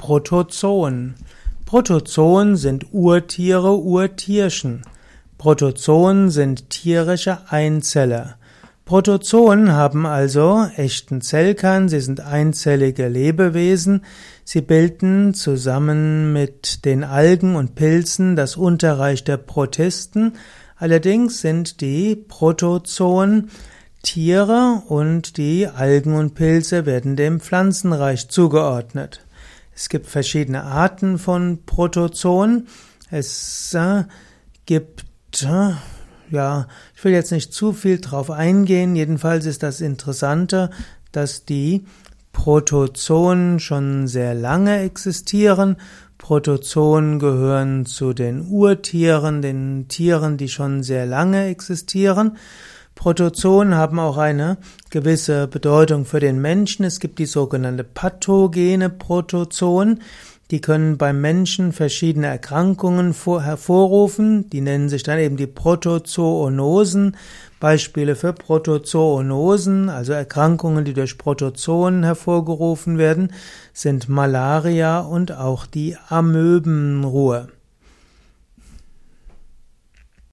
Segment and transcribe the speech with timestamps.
[0.00, 1.14] Protozoen.
[1.66, 4.80] Protozoen sind Urtiere, Urtierchen.
[5.36, 8.36] Protozoen sind tierische Einzeller.
[8.86, 14.06] Protozoen haben also echten Zellkern, sie sind einzellige Lebewesen,
[14.42, 20.32] sie bilden zusammen mit den Algen und Pilzen das Unterreich der Protisten,
[20.76, 23.50] allerdings sind die Protozoen
[24.02, 29.20] Tiere und die Algen und Pilze werden dem Pflanzenreich zugeordnet.
[29.80, 32.68] Es gibt verschiedene Arten von Protozoen.
[33.10, 34.04] Es äh,
[34.66, 35.06] gibt,
[35.42, 35.70] äh,
[36.30, 38.94] ja, ich will jetzt nicht zu viel drauf eingehen.
[38.94, 40.68] Jedenfalls ist das Interessante,
[41.12, 41.86] dass die
[42.34, 45.76] Protozoen schon sehr lange existieren.
[46.18, 52.36] Protozoen gehören zu den Urtieren, den Tieren, die schon sehr lange existieren.
[53.00, 54.58] Protozoen haben auch eine
[54.90, 56.84] gewisse Bedeutung für den Menschen.
[56.84, 60.02] Es gibt die sogenannte pathogene Protozoen.
[60.50, 64.50] Die können beim Menschen verschiedene Erkrankungen hervorrufen.
[64.50, 67.16] Die nennen sich dann eben die Protozoonosen.
[67.58, 73.32] Beispiele für Protozoonosen, also Erkrankungen, die durch Protozoen hervorgerufen werden,
[73.72, 77.48] sind Malaria und auch die Amöbenruhe.